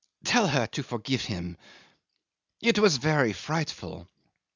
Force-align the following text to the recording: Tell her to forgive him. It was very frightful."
Tell 0.23 0.47
her 0.47 0.65
to 0.65 0.81
forgive 0.81 1.25
him. 1.25 1.57
It 2.59 2.79
was 2.79 2.97
very 2.97 3.33
frightful." 3.33 4.09